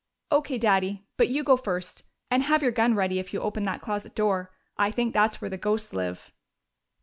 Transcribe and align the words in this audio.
"O.K., 0.31 0.57
Daddy. 0.57 1.05
But 1.15 1.27
you 1.27 1.43
go 1.43 1.55
first. 1.55 2.05
And 2.31 2.41
have 2.41 2.63
your 2.63 2.71
gun 2.71 2.95
ready 2.95 3.19
if 3.19 3.35
you 3.35 3.41
open 3.41 3.65
that 3.65 3.81
closet 3.81 4.15
door. 4.15 4.49
I 4.75 4.89
think 4.89 5.13
that's 5.13 5.39
where 5.39 5.49
the 5.51 5.57
ghosts 5.57 5.93
live." 5.93 6.31